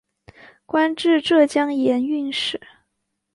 [0.65, 2.59] 官至浙江盐运使。